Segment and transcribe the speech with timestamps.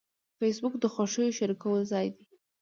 [0.37, 2.25] فېسبوک د خوښیو شریکولو ځای دی